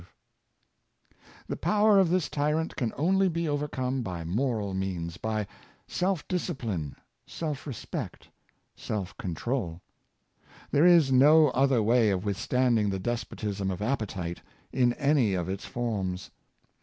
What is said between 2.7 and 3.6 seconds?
can only be